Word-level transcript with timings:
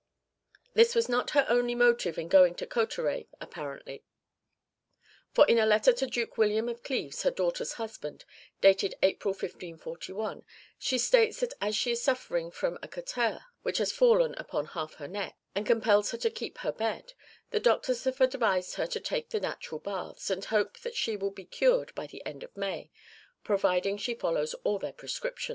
This 0.73 0.95
was 0.95 1.07
not 1.07 1.29
her 1.37 1.45
only 1.47 1.75
motive 1.75 2.17
in 2.17 2.27
going 2.27 2.55
to 2.55 2.65
Cauterets 2.65 3.27
apparently, 3.39 4.03
for 5.31 5.45
in 5.45 5.59
a 5.59 5.65
letter 5.67 5.93
to 5.93 6.07
Duke 6.07 6.39
William 6.39 6.67
of 6.67 6.81
Cleves, 6.81 7.21
her 7.21 7.29
daughter's 7.29 7.73
husband, 7.73 8.25
dated 8.61 8.95
April 9.03 9.31
1541, 9.35 10.43
she 10.79 10.97
states 10.97 11.41
that 11.41 11.53
as 11.61 11.75
she 11.75 11.91
is 11.91 12.01
suffering 12.01 12.49
from 12.49 12.79
a 12.81 12.87
caterre 12.87 13.45
which 13.61 13.77
"has 13.77 13.91
fallen 13.91 14.33
upon 14.39 14.65
half 14.65 14.95
her 14.95 15.07
neck," 15.07 15.37
and 15.53 15.67
compels 15.67 16.09
her 16.09 16.17
to 16.17 16.31
keep 16.31 16.57
her 16.57 16.71
bed, 16.71 17.13
the 17.51 17.59
doctors 17.59 18.03
have 18.05 18.19
advised 18.21 18.77
her 18.77 18.87
to 18.87 18.99
take 18.99 19.29
"the 19.29 19.39
natural 19.39 19.77
baths," 19.77 20.31
and 20.31 20.45
hope 20.45 20.79
that 20.79 20.95
she 20.95 21.15
will 21.15 21.29
be 21.29 21.45
cured 21.45 21.93
by 21.93 22.07
the 22.07 22.25
end 22.25 22.41
of 22.41 22.57
May, 22.57 22.89
providing 23.43 23.97
she 23.99 24.15
follows 24.15 24.55
all 24.63 24.79
their 24.79 24.93
prescriptions. 24.93 25.49